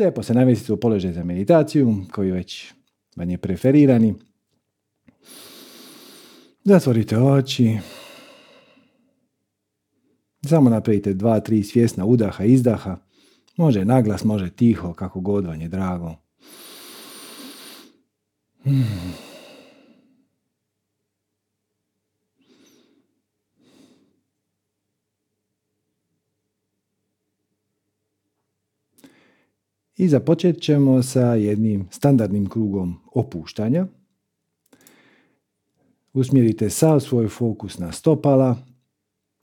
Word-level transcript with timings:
Lijepo 0.00 0.22
se 0.22 0.34
namjestite 0.34 0.72
u 0.72 0.76
položaj 0.76 1.12
za 1.12 1.24
meditaciju, 1.24 1.96
koji 2.12 2.30
već 2.30 2.72
vam 3.16 3.30
je 3.30 3.38
preferirani. 3.38 4.14
Zatvorite 6.64 7.18
oči. 7.18 7.78
Samo 10.46 10.70
napravite 10.70 11.14
dva, 11.14 11.40
tri 11.40 11.62
svjesna 11.62 12.04
udaha, 12.04 12.44
izdaha. 12.44 12.96
Može 13.56 13.84
naglas, 13.84 14.24
može 14.24 14.50
tiho, 14.50 14.94
kako 14.94 15.20
god 15.20 15.46
vam 15.46 15.60
je 15.60 15.68
drago. 15.68 16.14
I 30.00 30.08
započet 30.08 30.60
ćemo 30.60 31.02
sa 31.02 31.34
jednim 31.34 31.88
standardnim 31.90 32.48
krugom 32.48 32.96
opuštanja. 33.14 33.86
Usmjerite 36.12 36.70
sav 36.70 37.00
svoj 37.00 37.28
fokus 37.28 37.78
na 37.78 37.92
stopala 37.92 38.56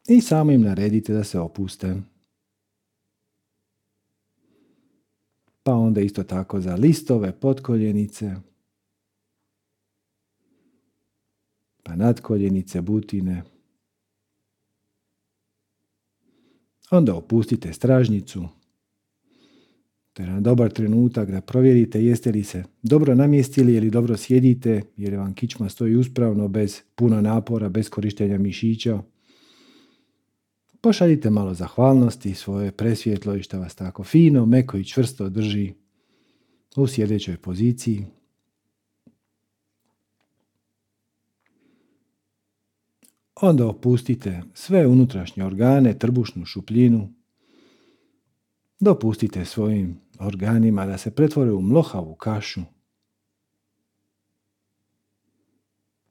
i 0.09 0.21
samo 0.21 0.51
im 0.51 0.61
naredite 0.61 1.13
da 1.13 1.23
se 1.23 1.39
opuste. 1.39 1.95
Pa 5.63 5.73
onda 5.73 6.01
isto 6.01 6.23
tako 6.23 6.61
za 6.61 6.75
listove, 6.75 7.39
potkoljenice, 7.39 8.35
pa 11.83 11.95
nadkoljenice, 11.95 12.81
butine. 12.81 13.43
Onda 16.91 17.15
opustite 17.15 17.73
stražnicu, 17.73 18.47
to 20.17 20.23
je 20.23 20.27
jedan 20.27 20.43
dobar 20.43 20.71
trenutak 20.71 21.31
da 21.31 21.41
provjerite 21.41 22.03
jeste 22.03 22.31
li 22.31 22.43
se 22.43 22.63
dobro 22.81 23.15
namjestili 23.15 23.73
ili 23.73 23.89
dobro 23.89 24.17
sjedite 24.17 24.81
jer 24.97 25.15
vam 25.15 25.33
kičma 25.33 25.69
stoji 25.69 25.95
uspravno 25.95 26.47
bez 26.47 26.81
puno 26.95 27.21
napora, 27.21 27.69
bez 27.69 27.89
korištenja 27.89 28.37
mišića. 28.37 29.01
Pošaljite 30.81 31.29
malo 31.29 31.53
zahvalnosti 31.53 32.33
svoje 32.33 32.71
presvjetlo 32.71 33.35
i 33.35 33.43
što 33.43 33.59
vas 33.59 33.75
tako 33.75 34.03
fino, 34.03 34.45
meko 34.45 34.77
i 34.77 34.83
čvrsto 34.83 35.29
drži 35.29 35.73
u 36.75 36.87
sjedećoj 36.87 37.37
poziciji. 37.37 38.05
Onda 43.35 43.67
opustite 43.67 44.41
sve 44.53 44.87
unutrašnje 44.87 45.45
organe, 45.45 45.99
trbušnu 45.99 46.45
šupljinu. 46.45 47.16
Dopustite 48.79 49.45
svojim 49.45 49.99
organima 50.19 50.85
da 50.85 50.97
se 50.97 51.15
pretvore 51.15 51.51
u 51.51 51.61
mlohavu 51.61 52.15
kašu. 52.15 52.61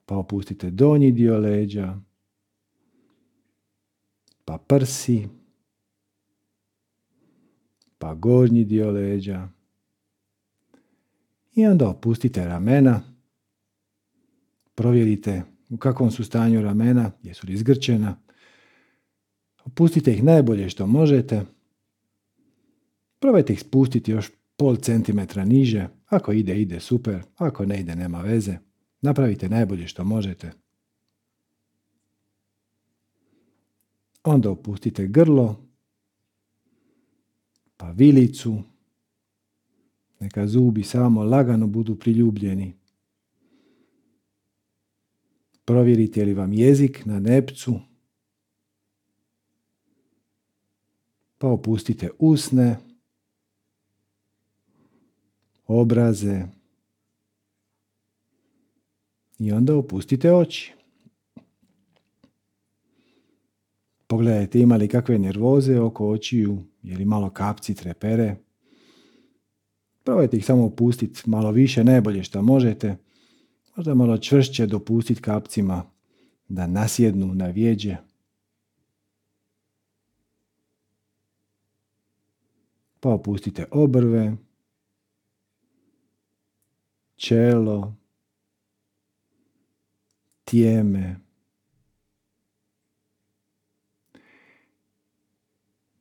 Pa 0.07 0.17
opustite 0.17 0.71
donji 0.71 1.13
dio 1.13 1.39
leđa, 1.39 2.01
pa 4.45 4.59
prsi, 4.59 5.29
pa 7.99 8.15
gornji 8.15 8.65
dio 8.65 8.91
leđa. 8.91 9.49
I 11.55 11.67
onda 11.67 11.89
opustite 11.89 12.45
ramena. 12.45 13.03
Provjerite 14.75 15.43
u 15.71 15.77
kakvom 15.77 16.11
su 16.11 16.25
stanju 16.25 16.63
ramena, 16.63 17.11
jesu 17.23 17.47
li 17.47 17.57
zgrčena. 17.57 18.21
Opustite 19.65 20.13
ih 20.13 20.25
najbolje 20.25 20.69
što 20.69 20.87
možete. 20.87 21.56
Probajte 23.19 23.53
ih 23.53 23.61
spustiti 23.61 24.11
još 24.11 24.31
pol 24.57 24.77
centimetra 24.77 25.45
niže. 25.45 25.89
Ako 26.07 26.33
ide, 26.33 26.61
ide 26.61 26.81
super. 26.81 27.23
Ako 27.37 27.67
ne 27.67 27.81
ide, 27.81 27.97
nema 27.97 28.21
veze. 28.21 28.59
Napravite 29.01 29.49
najbolje 29.49 29.87
što 29.87 30.05
možete. 30.05 30.53
Onda 34.25 34.51
opustite 34.51 35.07
grlo, 35.07 35.67
pa 37.77 37.91
vilicu. 37.91 38.63
Neka 40.21 40.47
zubi 40.47 40.83
samo 40.83 41.25
lagano 41.25 41.67
budu 41.67 41.97
priljubljeni. 41.99 42.75
Provjerite 45.65 46.25
li 46.25 46.35
vam 46.35 46.53
jezik 46.53 47.05
na 47.05 47.21
nepcu. 47.21 47.81
Pa 51.39 51.49
opustite 51.49 52.11
usne 52.19 52.77
obraze 55.67 56.43
i 59.39 59.53
onda 59.53 59.77
opustite 59.77 60.33
oči. 60.33 60.73
Pogledajte 64.07 64.61
ima 64.61 64.77
li 64.77 64.89
kakve 64.89 65.19
nervoze 65.19 65.81
oko 65.81 66.09
očiju, 66.09 66.63
je 66.83 67.05
malo 67.05 67.31
kapci 67.31 67.75
trepere. 67.75 68.37
Probajte 70.05 70.37
ih 70.37 70.47
samo 70.47 70.65
opustiti 70.65 71.31
malo 71.31 71.51
više, 71.51 71.85
najbolje 71.85 72.23
što 72.23 72.43
možete. 72.43 72.97
Možda 73.77 73.95
malo 73.95 74.19
čvršće 74.19 74.67
dopustiti 74.67 75.23
kapcima 75.23 75.91
da 76.49 76.67
nasjednu 76.67 77.35
na 77.35 77.47
vjeđe. 77.47 77.97
Pa 83.01 83.09
opustite 83.09 83.65
obrve 83.71 84.37
čelo, 87.17 87.97
tijeme. 90.45 91.17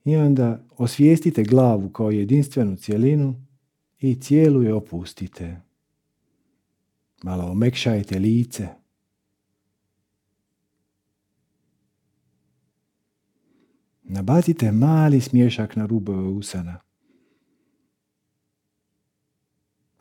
I 0.05 0.15
onda 0.15 0.63
osvijestite 0.77 1.43
glavu 1.43 1.89
kao 1.89 2.11
jedinstvenu 2.11 2.75
cjelinu 2.75 3.45
i 3.99 4.21
cijelu 4.21 4.63
je 4.63 4.73
opustite. 4.73 5.61
Malo 7.23 7.51
omekšajte 7.51 8.19
lice. 8.19 8.67
Nabacite 14.03 14.71
mali 14.71 15.21
smješak 15.21 15.75
na 15.75 15.85
rubove 15.85 16.27
usana. 16.27 16.84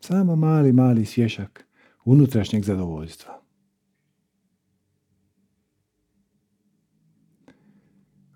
Samo 0.06 0.36
mali, 0.36 0.72
mali 0.72 1.04
svješak 1.04 1.66
unutrašnjeg 2.04 2.64
zadovoljstva. 2.64 3.42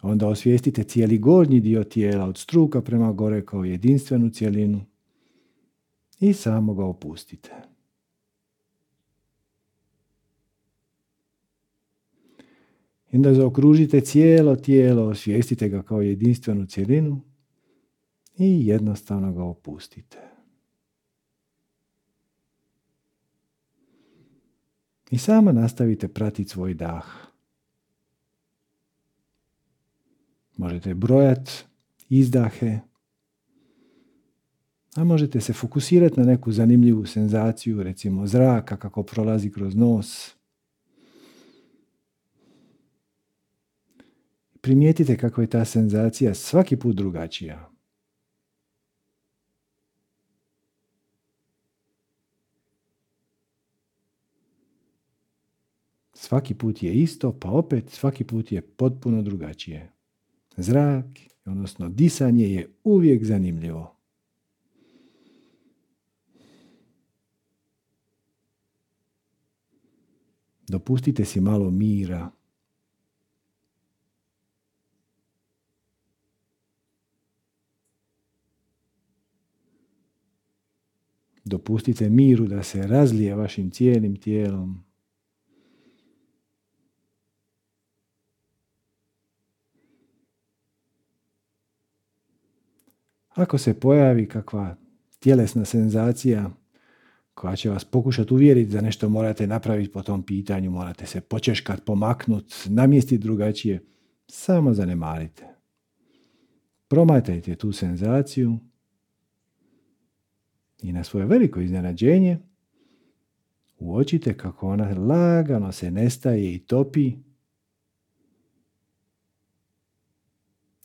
Onda 0.02 0.28
osvijestite 0.28 0.84
cijeli 0.84 1.18
gornji 1.18 1.60
dio 1.60 1.84
tijela 1.84 2.24
od 2.24 2.38
struka 2.38 2.82
prema 2.82 3.12
gore 3.12 3.44
kao 3.44 3.64
jedinstvenu 3.64 4.30
cijelinu 4.30 4.80
i 6.20 6.32
samo 6.32 6.74
ga 6.74 6.84
opustite. 6.84 7.50
I 13.12 13.16
onda 13.16 13.34
zaokružite 13.34 14.00
cijelo 14.00 14.56
tijelo, 14.56 15.02
osvijestite 15.02 15.68
ga 15.68 15.82
kao 15.82 16.00
jedinstvenu 16.02 16.66
cijelinu 16.66 17.20
i 18.38 18.66
jednostavno 18.66 19.32
ga 19.32 19.42
opustite. 19.42 20.37
I 25.10 25.18
samo 25.18 25.52
nastavite 25.52 26.08
pratiti 26.08 26.50
svoj 26.50 26.74
dah. 26.74 27.04
Možete 30.56 30.94
brojati 30.94 31.52
izdahe, 32.08 32.78
a 34.96 35.04
možete 35.04 35.40
se 35.40 35.52
fokusirati 35.52 36.20
na 36.20 36.26
neku 36.26 36.52
zanimljivu 36.52 37.06
senzaciju, 37.06 37.82
recimo 37.82 38.26
zraka 38.26 38.76
kako 38.76 39.02
prolazi 39.02 39.50
kroz 39.50 39.74
nos. 39.74 40.34
Primijetite 44.60 45.16
kako 45.16 45.40
je 45.40 45.46
ta 45.46 45.64
senzacija 45.64 46.34
svaki 46.34 46.76
put 46.76 46.96
drugačija. 46.96 47.70
Svaki 56.20 56.54
put 56.54 56.82
je 56.82 56.94
isto, 56.94 57.32
pa 57.32 57.50
opet 57.50 57.90
svaki 57.90 58.24
put 58.24 58.52
je 58.52 58.62
potpuno 58.62 59.22
drugačije. 59.22 59.92
Zrak, 60.56 61.06
odnosno 61.44 61.88
disanje 61.88 62.48
je 62.48 62.70
uvijek 62.84 63.24
zanimljivo. 63.24 63.96
Dopustite 70.68 71.24
si 71.24 71.40
malo 71.40 71.70
mira. 71.70 72.30
Dopustite 81.44 82.08
miru 82.10 82.46
da 82.46 82.62
se 82.62 82.86
razlije 82.86 83.34
vašim 83.34 83.70
cijelim 83.70 84.16
tijelom. 84.16 84.87
Ako 93.38 93.58
se 93.58 93.80
pojavi 93.80 94.28
kakva 94.28 94.76
tjelesna 95.18 95.64
senzacija 95.64 96.50
koja 97.34 97.56
će 97.56 97.70
vas 97.70 97.84
pokušati 97.84 98.34
uvjeriti 98.34 98.72
da 98.72 98.80
nešto 98.80 99.08
morate 99.08 99.46
napraviti 99.46 99.92
po 99.92 100.02
tom 100.02 100.22
pitanju, 100.22 100.70
morate 100.70 101.06
se 101.06 101.20
počeškat, 101.20 101.84
pomaknut, 101.84 102.54
namjestiti 102.66 103.18
drugačije, 103.18 103.84
samo 104.28 104.74
zanemarite. 104.74 105.46
Promatrajte 106.88 107.54
tu 107.54 107.72
senzaciju 107.72 108.58
i 110.82 110.92
na 110.92 111.04
svoje 111.04 111.26
veliko 111.26 111.60
iznenađenje 111.60 112.38
uočite 113.78 114.36
kako 114.36 114.68
ona 114.68 114.94
lagano 114.94 115.72
se 115.72 115.90
nestaje 115.90 116.54
i 116.54 116.58
topi 116.58 117.12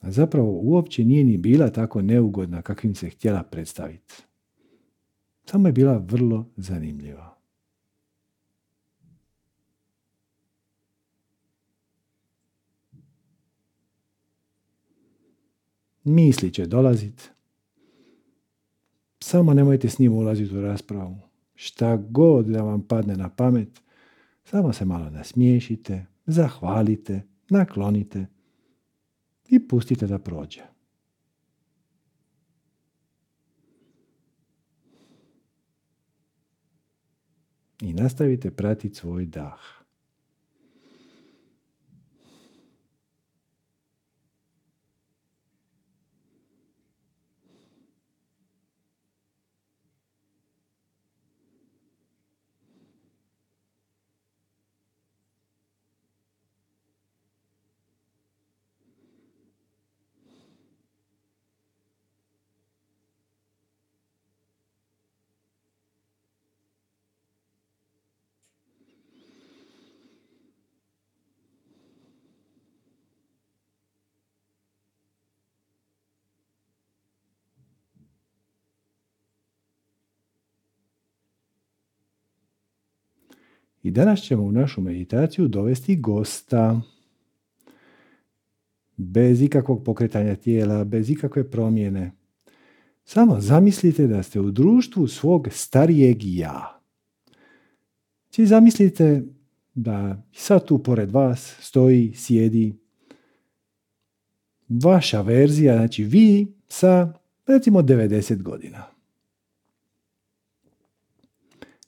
a 0.03 0.11
zapravo 0.11 0.51
uopće 0.51 1.05
nije 1.05 1.23
ni 1.23 1.37
bila 1.37 1.69
tako 1.69 2.01
neugodna 2.01 2.61
kakvim 2.61 2.95
se 2.95 3.09
htjela 3.09 3.43
predstaviti. 3.43 4.13
Samo 5.45 5.67
je 5.67 5.71
bila 5.71 5.97
vrlo 5.97 6.49
zanimljiva. 6.55 7.37
Misli 16.03 16.53
će 16.53 16.65
dolaziti. 16.65 17.23
Samo 19.19 19.53
nemojte 19.53 19.89
s 19.89 19.99
njim 19.99 20.13
ulaziti 20.13 20.57
u 20.57 20.61
raspravu. 20.61 21.17
Šta 21.55 21.95
god 21.95 22.45
da 22.45 22.61
vam 22.61 22.81
padne 22.81 23.17
na 23.17 23.29
pamet, 23.29 23.81
samo 24.43 24.73
se 24.73 24.85
malo 24.85 25.09
nasmiješite, 25.09 26.05
zahvalite, 26.25 27.21
naklonite 27.49 28.32
i 29.53 29.67
pustite 29.67 30.07
da 30.07 30.19
prođe. 30.19 30.61
I 37.81 37.93
nastavite 37.93 38.51
pratiti 38.51 38.95
svoj 38.95 39.25
dah. 39.25 39.82
I 83.83 83.91
danas 83.91 84.21
ćemo 84.21 84.43
u 84.43 84.51
našu 84.51 84.81
meditaciju 84.81 85.47
dovesti 85.47 85.95
gosta. 85.95 86.81
Bez 88.97 89.41
ikakvog 89.41 89.83
pokretanja 89.83 90.35
tijela, 90.35 90.83
bez 90.83 91.09
ikakve 91.09 91.51
promjene. 91.51 92.11
Samo 93.03 93.39
zamislite 93.39 94.07
da 94.07 94.23
ste 94.23 94.39
u 94.39 94.51
društvu 94.51 95.07
svog 95.07 95.47
starijeg 95.51 96.17
ja. 96.21 96.81
Či 98.29 98.45
zamislite 98.45 99.23
da 99.73 100.23
sad 100.33 100.65
tu 100.67 100.83
pored 100.83 101.11
vas 101.11 101.55
stoji, 101.59 102.13
sjedi 102.15 102.73
vaša 104.69 105.21
verzija, 105.21 105.77
znači 105.77 106.03
vi 106.03 106.47
sa 106.67 107.13
recimo 107.45 107.81
90 107.81 108.41
godina. 108.41 108.92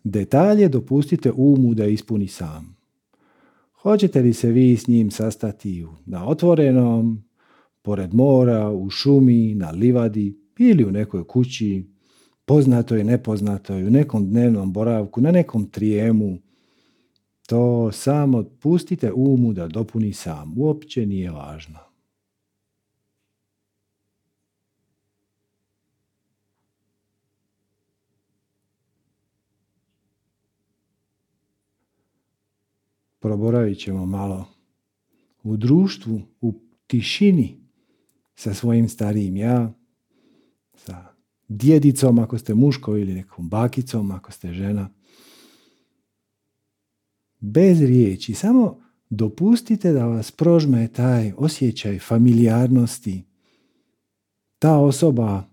Detalje 0.07 0.69
dopustite 0.69 1.31
umu 1.35 1.73
da 1.73 1.85
ispuni 1.85 2.27
sam. 2.27 2.77
Hoćete 3.81 4.21
li 4.21 4.33
se 4.33 4.51
vi 4.51 4.77
s 4.77 4.87
njim 4.87 5.11
sastati 5.11 5.85
na 6.05 6.27
otvorenom, 6.27 7.23
pored 7.81 8.13
mora, 8.13 8.71
u 8.71 8.89
šumi, 8.89 9.55
na 9.55 9.71
livadi 9.71 10.39
ili 10.59 10.85
u 10.85 10.91
nekoj 10.91 11.27
kući, 11.27 11.83
poznatoj, 12.45 13.03
nepoznatoj, 13.03 13.83
u 13.83 13.89
nekom 13.89 14.29
dnevnom 14.29 14.73
boravku, 14.73 15.21
na 15.21 15.31
nekom 15.31 15.69
trijemu, 15.69 16.37
to 17.47 17.91
samo 17.91 18.43
pustite 18.43 19.13
umu 19.13 19.53
da 19.53 19.67
dopuni 19.67 20.13
sam. 20.13 20.53
Uopće 20.57 21.05
nije 21.05 21.31
važno. 21.31 21.84
Proboravit 33.25 33.79
ćemo 33.79 34.05
malo 34.05 34.45
u 35.43 35.57
društvu, 35.57 36.21
u 36.41 36.53
tišini 36.87 37.57
sa 38.35 38.53
svojim 38.53 38.89
starijim 38.89 39.37
ja, 39.37 39.73
sa 40.73 41.05
djedicom 41.47 42.19
ako 42.19 42.37
ste 42.37 42.53
muško 42.53 42.97
ili 42.97 43.13
nekom 43.13 43.49
bakicom 43.49 44.11
ako 44.11 44.31
ste 44.31 44.53
žena. 44.53 44.89
Bez 47.39 47.81
riječi, 47.81 48.33
samo 48.33 48.81
dopustite 49.09 49.91
da 49.91 50.05
vas 50.05 50.31
prožme 50.31 50.87
taj 50.87 51.33
osjećaj 51.37 51.99
familijarnosti. 51.99 53.23
Ta 54.59 54.77
osoba 54.77 55.43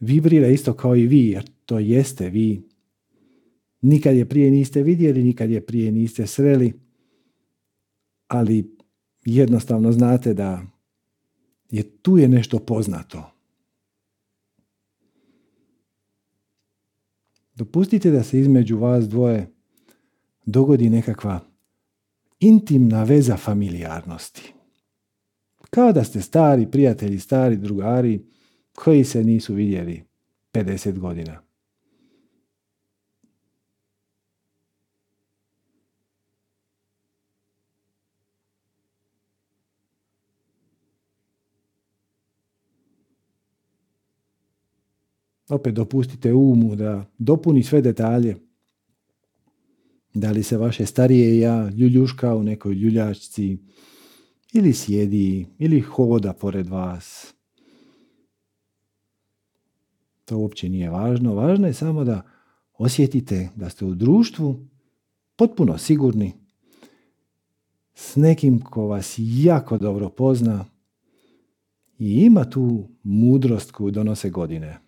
vibrira 0.00 0.48
isto 0.48 0.72
kao 0.72 0.96
i 0.96 1.06
vi, 1.06 1.28
jer 1.28 1.50
to 1.64 1.78
jeste 1.78 2.30
vi. 2.30 2.67
Nikad 3.80 4.16
je 4.16 4.28
prije 4.28 4.50
niste 4.50 4.82
vidjeli, 4.82 5.22
nikad 5.22 5.50
je 5.50 5.66
prije 5.66 5.92
niste 5.92 6.26
sreli, 6.26 6.80
ali 8.26 8.76
jednostavno 9.24 9.92
znate 9.92 10.34
da 10.34 10.62
je 11.70 11.82
tu 11.82 12.18
je 12.18 12.28
nešto 12.28 12.58
poznato. 12.58 13.30
Dopustite 17.54 18.10
da 18.10 18.22
se 18.22 18.40
između 18.40 18.78
vas 18.78 19.08
dvoje 19.08 19.52
dogodi 20.46 20.90
nekakva 20.90 21.40
intimna 22.40 23.04
veza 23.04 23.36
familijarnosti. 23.36 24.54
Kao 25.70 25.92
da 25.92 26.04
ste 26.04 26.20
stari 26.20 26.70
prijatelji, 26.70 27.18
stari 27.18 27.56
drugari 27.56 28.20
koji 28.74 29.04
se 29.04 29.24
nisu 29.24 29.54
vidjeli 29.54 30.02
50 30.52 30.98
godina. 30.98 31.47
Opet 45.48 45.74
dopustite 45.74 46.32
umu 46.34 46.76
da 46.76 47.04
dopuni 47.18 47.62
sve 47.62 47.82
detalje. 47.82 48.36
Da 50.14 50.30
li 50.30 50.42
se 50.42 50.56
vaše 50.56 50.86
starije 50.86 51.38
ja 51.38 51.68
ljuljuška 51.68 52.34
u 52.34 52.42
nekoj 52.42 52.74
ljuljačci 52.74 53.58
ili 54.52 54.72
sjedi 54.72 55.46
ili 55.58 55.80
hoda 55.80 56.32
pored 56.32 56.68
vas. 56.68 57.34
To 60.24 60.38
uopće 60.38 60.68
nije 60.68 60.90
važno. 60.90 61.34
Važno 61.34 61.66
je 61.66 61.74
samo 61.74 62.04
da 62.04 62.22
osjetite 62.78 63.48
da 63.56 63.70
ste 63.70 63.84
u 63.84 63.94
društvu 63.94 64.66
potpuno 65.36 65.78
sigurni 65.78 66.32
s 67.94 68.16
nekim 68.16 68.60
ko 68.60 68.86
vas 68.86 69.14
jako 69.18 69.78
dobro 69.78 70.08
pozna 70.08 70.64
i 71.98 72.12
ima 72.12 72.50
tu 72.50 72.88
mudrost 73.02 73.70
koju 73.70 73.90
donose 73.90 74.30
godine. 74.30 74.87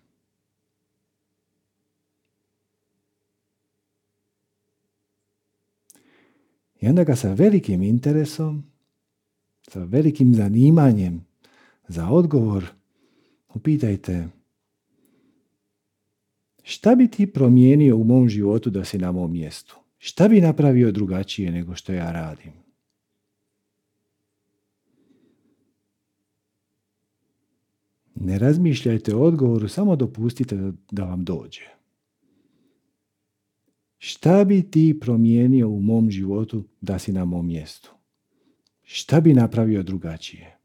I 6.81 6.87
onda 6.87 7.03
ga 7.03 7.15
sa 7.15 7.33
velikim 7.33 7.81
interesom, 7.81 8.63
sa 9.69 9.83
velikim 9.83 10.35
zanimanjem 10.35 11.25
za 11.87 12.09
odgovor 12.09 12.65
upitajte 13.53 14.27
Šta 16.63 16.95
bi 16.95 17.07
ti 17.07 17.33
promijenio 17.33 17.97
u 17.97 18.03
mom 18.03 18.29
životu 18.29 18.69
da 18.69 18.85
si 18.85 18.97
na 18.97 19.11
mom 19.11 19.31
mjestu? 19.31 19.77
Šta 19.97 20.27
bi 20.27 20.41
napravio 20.41 20.91
drugačije 20.91 21.51
nego 21.51 21.75
što 21.75 21.93
ja 21.93 22.11
radim? 22.11 22.51
Ne 28.15 28.39
razmišljajte 28.39 29.15
o 29.15 29.19
odgovoru, 29.19 29.67
samo 29.67 29.95
dopustite 29.95 30.71
da 30.91 31.03
vam 31.03 31.23
dođe. 31.23 31.80
Šta 34.03 34.43
bi 34.43 34.71
ti 34.71 34.99
promijenio 35.01 35.69
u 35.69 35.79
mom 35.79 36.11
životu 36.11 36.63
da 36.81 36.99
si 36.99 37.11
na 37.11 37.25
mom 37.25 37.47
mjestu? 37.47 37.91
Šta 38.83 39.21
bi 39.21 39.33
napravio 39.33 39.83
drugačije? 39.83 40.57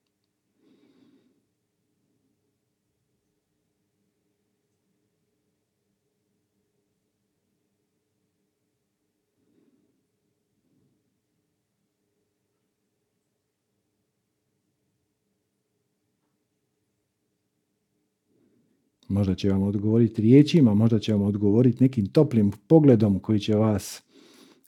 Možda 19.09 19.35
će 19.35 19.51
vam 19.51 19.63
odgovoriti 19.63 20.23
riječima, 20.23 20.75
možda 20.75 20.99
će 20.99 21.13
vam 21.13 21.23
odgovoriti 21.23 21.85
nekim 21.85 22.07
toplim 22.07 22.53
pogledom 22.67 23.19
koji 23.19 23.41
će 23.41 23.55
vas 23.55 24.03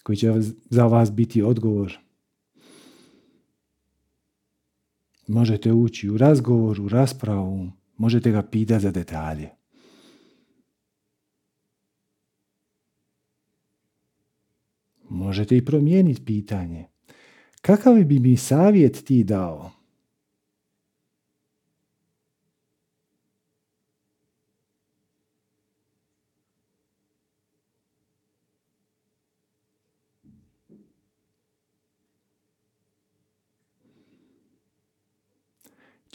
koji 0.09 0.17
će 0.17 0.33
za 0.71 0.87
vas 0.87 1.13
biti 1.13 1.43
odgovor. 1.43 1.99
Možete 5.27 5.73
ući 5.73 6.11
u 6.11 6.19
razgovor, 6.19 6.81
u 6.81 6.89
raspravu, 6.89 7.71
možete 7.97 8.31
ga 8.31 8.43
pitati 8.43 8.83
za 8.83 8.91
detalje. 8.91 9.49
Možete 15.09 15.57
i 15.57 15.65
promijeniti 15.65 16.25
pitanje. 16.25 16.87
Kakav 17.61 18.05
bi 18.05 18.19
mi 18.19 18.37
savjet 18.37 19.05
ti 19.05 19.25
dao? 19.25 19.78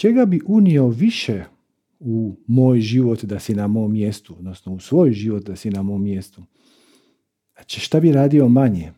Čega 0.03 0.25
bi 0.25 0.41
unio 0.45 0.87
više 0.87 1.43
u 1.99 2.35
moj 2.47 2.81
život 2.81 3.23
da 3.23 3.39
si 3.39 3.55
na 3.55 3.67
mom 3.67 3.91
mjestu, 3.91 4.35
odnosno 4.37 4.73
u 4.73 4.79
svoj 4.79 5.11
život 5.11 5.43
da 5.43 5.55
si 5.55 5.69
na 5.69 5.81
mom 5.81 6.03
mjestu? 6.03 6.43
Znači 7.53 7.79
šta 7.79 7.99
bi 7.99 8.11
radio 8.11 8.47
manje? 8.47 8.91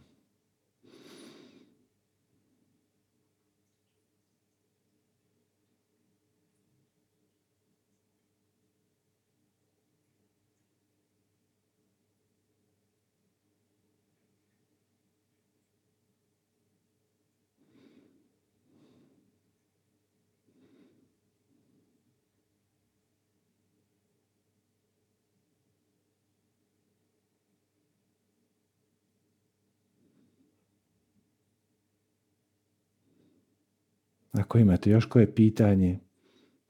Ako 34.40 34.58
imate 34.58 34.90
još 34.90 35.06
koje 35.06 35.36
pitanje, 35.36 36.00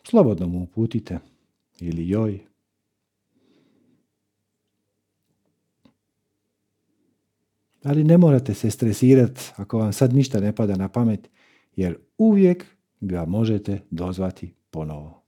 slobodno 0.04 0.48
mu 0.48 0.64
uputite 0.64 1.20
ili 1.80 2.10
joj. 2.10 2.40
Ali 7.84 8.04
ne 8.04 8.18
morate 8.18 8.54
se 8.54 8.72
stresirati 8.72 9.42
ako 9.56 9.78
vam 9.78 9.94
sad 9.94 10.14
ništa 10.14 10.40
ne 10.40 10.56
pada 10.56 10.76
na 10.76 10.90
pamet, 10.90 11.30
jer 11.76 11.98
uvijek 12.18 12.66
ga 13.00 13.26
možete 13.26 13.82
dozvati 13.90 14.54
ponovo. 14.72 15.25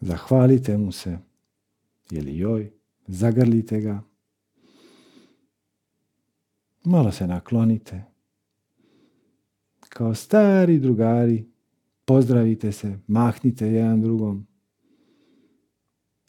Zahvalite 0.00 0.78
mu 0.78 0.92
se 0.92 1.18
ili 2.10 2.38
joj, 2.38 2.70
zagrlite 3.06 3.80
ga. 3.80 4.02
Malo 6.84 7.12
se 7.12 7.26
naklonite. 7.26 8.04
Kao 9.88 10.14
stari 10.14 10.78
drugari, 10.78 11.46
pozdravite 12.04 12.72
se, 12.72 12.98
mahnite 13.06 13.66
jedan 13.66 14.02
drugom 14.02 14.46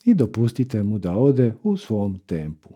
i 0.06 0.14
dopustite 0.14 0.84
mu 0.84 1.00
da 1.00 1.18
ode 1.18 1.54
u 1.64 1.78
svom 1.78 2.20
tempu. 2.20 2.70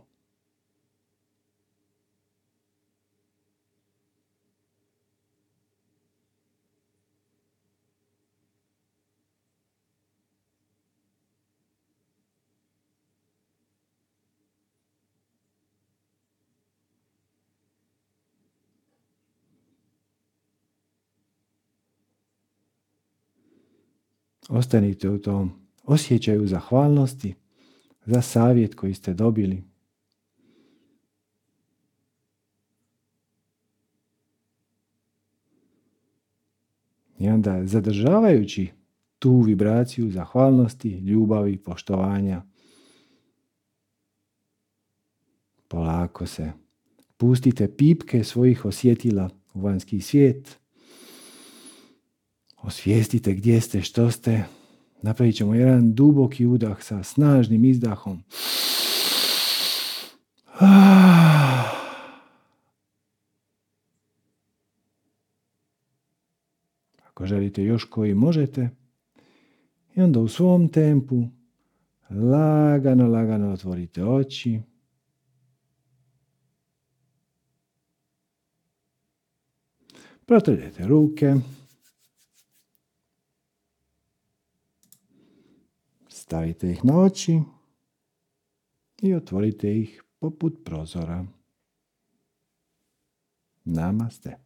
Ostanite 24.50 25.10
u 25.10 25.22
tom 25.22 25.52
osjećaju 25.84 26.48
zahvalnosti 26.48 27.36
za 28.06 28.22
savjet 28.22 28.76
koji 28.76 28.94
ste 28.94 29.14
dobili. 29.14 29.64
I 37.20 37.30
onda 37.30 37.66
zadržavajući 37.66 38.72
tu 39.20 39.42
vibraciju 39.42 40.12
zahvalnosti, 40.12 40.90
ljubavi, 40.90 41.58
poštovanja, 41.58 42.42
polako 45.68 46.26
se 46.26 46.52
pustite 47.18 47.76
pipke 47.78 48.24
svojih 48.24 48.66
osjetila 48.66 49.30
u 49.54 49.62
vanjski 49.62 50.02
svijet 50.02 50.61
Osvijestite 52.64 53.34
gdje 53.34 53.62
ste, 53.62 53.82
što 53.82 54.12
ste. 54.12 54.44
Napravit 55.02 55.36
ćemo 55.36 55.56
jedan 55.56 55.94
duboki 55.94 56.46
udah 56.46 56.84
sa 56.84 57.04
snažnim 57.04 57.66
izdahom. 57.66 58.24
Ako 67.08 67.26
želite 67.26 67.64
još 67.64 67.84
koji 67.84 68.14
možete. 68.14 68.70
I 69.96 70.02
onda 70.02 70.20
u 70.20 70.28
svom 70.28 70.70
tempu 70.70 71.24
lagano, 72.10 73.08
lagano 73.08 73.52
otvorite 73.52 74.06
oči. 74.06 74.62
Protrljajte 80.26 80.88
ruke. 80.88 81.36
Stavite 86.32 86.70
ih 86.72 86.86
na 86.86 87.00
oči 87.00 87.42
i 89.02 89.14
otvorite 89.14 89.72
ih 89.78 90.04
poput 90.20 90.54
prozora. 90.66 91.26
Namaste. 93.66 94.38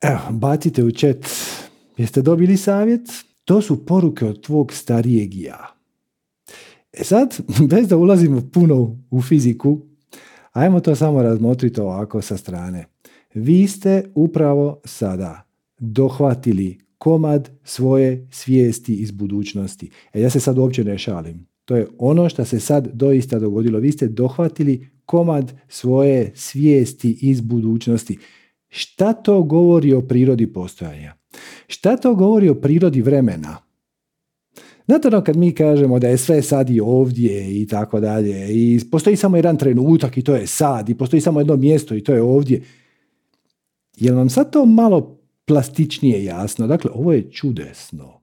Evo, 0.00 0.20
bacite 0.30 0.84
u 0.84 0.90
chat. 0.90 1.16
Jeste 1.96 2.22
dobili 2.22 2.56
savjet? 2.56 3.08
To 3.44 3.62
su 3.62 3.86
poruke 3.86 4.24
od 4.24 4.42
tvog 4.42 4.72
starijeg 4.72 5.34
ja. 5.34 5.76
E 6.92 7.04
sad, 7.04 7.40
bez 7.70 7.88
da 7.88 7.96
ulazimo 7.96 8.50
puno 8.52 8.96
u 9.10 9.22
fiziku, 9.22 9.80
ajmo 10.52 10.80
to 10.80 10.96
samo 10.96 11.22
razmotriti 11.22 11.80
ovako 11.80 12.22
sa 12.22 12.36
strane. 12.36 12.86
Vi 13.34 13.68
ste 13.68 14.12
upravo 14.14 14.80
sada 14.84 15.47
dohvatili 15.78 16.78
komad 16.98 17.50
svoje 17.64 18.28
svijesti 18.30 18.94
iz 18.94 19.10
budućnosti. 19.10 19.90
E 20.12 20.20
ja 20.20 20.30
se 20.30 20.40
sad 20.40 20.58
uopće 20.58 20.84
ne 20.84 20.98
šalim. 20.98 21.46
To 21.64 21.76
je 21.76 21.86
ono 21.98 22.28
što 22.28 22.44
se 22.44 22.60
sad 22.60 22.88
doista 22.92 23.38
dogodilo. 23.38 23.78
Vi 23.78 23.92
ste 23.92 24.08
dohvatili 24.08 24.88
komad 25.04 25.52
svoje 25.68 26.32
svijesti 26.34 27.18
iz 27.20 27.40
budućnosti. 27.40 28.18
Šta 28.68 29.12
to 29.12 29.42
govori 29.42 29.92
o 29.92 30.02
prirodi 30.02 30.52
postojanja? 30.52 31.14
Šta 31.66 31.96
to 31.96 32.14
govori 32.14 32.48
o 32.48 32.54
prirodi 32.54 33.02
vremena? 33.02 33.56
Znate 34.86 35.08
ono 35.08 35.24
kad 35.24 35.36
mi 35.36 35.54
kažemo 35.54 35.98
da 35.98 36.08
je 36.08 36.18
sve 36.18 36.42
sad 36.42 36.70
i 36.70 36.80
ovdje 36.80 37.60
i 37.62 37.66
tako 37.66 38.00
dalje 38.00 38.48
i 38.50 38.80
postoji 38.90 39.16
samo 39.16 39.36
jedan 39.36 39.56
trenutak 39.56 40.18
i 40.18 40.22
to 40.22 40.34
je 40.34 40.46
sad 40.46 40.88
i 40.88 40.94
postoji 40.94 41.20
samo 41.20 41.40
jedno 41.40 41.56
mjesto 41.56 41.94
i 41.94 42.04
to 42.04 42.14
je 42.14 42.22
ovdje. 42.22 42.62
Je 43.96 44.12
vam 44.12 44.30
sad 44.30 44.52
to 44.52 44.66
malo 44.66 45.17
plastičnije 45.48 46.24
jasno? 46.24 46.66
Dakle, 46.66 46.90
ovo 46.94 47.12
je 47.12 47.30
čudesno. 47.30 48.17